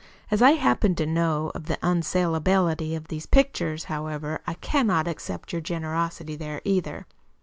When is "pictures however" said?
3.27-4.41